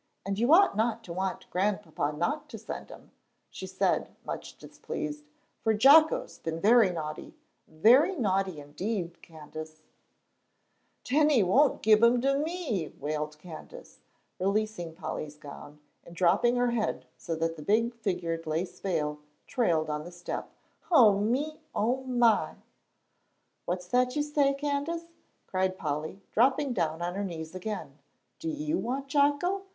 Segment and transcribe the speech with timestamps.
[0.25, 3.11] "And you ought not to want Grandpapa not to send him,"
[3.51, 5.25] she said, much displeased,
[5.63, 7.35] "for Jocko's been very naughty;
[7.67, 9.83] very naughty indeed, Candace."
[11.03, 13.99] "Den he won' gib him to me," wailed Candace,
[14.39, 19.87] releasing Polly's gown, and dropping her head so that the big figured lace veil trailed
[19.91, 20.49] on the step.
[20.89, 22.55] "O me O my!"
[23.65, 25.05] "What's that you say, Candace?"
[25.45, 27.99] cried Polly, dropping down on her knees again.
[28.39, 29.65] "Do you want Jocko?"